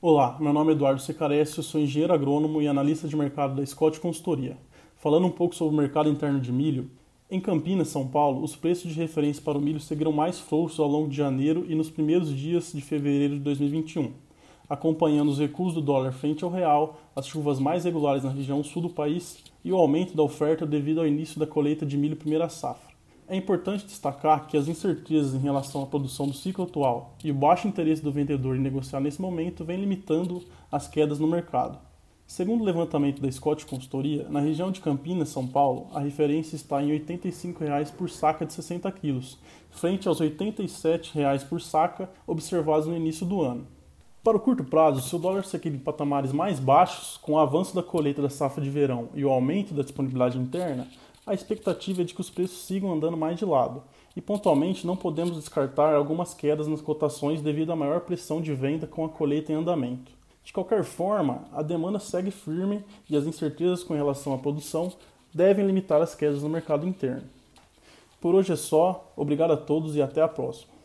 [0.00, 3.66] Olá, meu nome é Eduardo Secaresse, eu sou engenheiro agrônomo e analista de mercado da
[3.66, 4.56] Scott Consultoria.
[4.96, 6.88] Falando um pouco sobre o mercado interno de milho,
[7.28, 10.86] em Campinas, São Paulo, os preços de referência para o milho seguiram mais frouxos ao
[10.86, 14.12] longo de janeiro e nos primeiros dias de fevereiro de 2021,
[14.68, 18.82] acompanhando os recuos do dólar frente ao real, as chuvas mais regulares na região sul
[18.82, 22.48] do país e o aumento da oferta devido ao início da colheita de milho primeira
[22.48, 22.97] safra.
[23.30, 27.34] É importante destacar que as incertezas em relação à produção do ciclo atual e o
[27.34, 31.78] baixo interesse do vendedor em negociar nesse momento vem limitando as quedas no mercado.
[32.26, 36.82] Segundo o levantamento da Scott Consultoria, na região de Campinas, São Paulo, a referência está
[36.82, 39.38] em R$ 85,00 por saca de 60 quilos,
[39.70, 43.66] frente aos R$ 87,00 por saca observados no início do ano.
[44.24, 47.74] Para o curto prazo, se o dólar seguir em patamares mais baixos, com o avanço
[47.74, 50.88] da colheita da safra de verão e o aumento da disponibilidade interna,
[51.28, 53.82] a expectativa é de que os preços sigam andando mais de lado,
[54.16, 58.86] e pontualmente não podemos descartar algumas quedas nas cotações devido à maior pressão de venda
[58.86, 60.10] com a colheita em andamento.
[60.42, 64.90] De qualquer forma, a demanda segue firme e as incertezas com relação à produção
[65.32, 67.28] devem limitar as quedas no mercado interno.
[68.20, 70.77] Por hoje é só, obrigado a todos e até a próxima.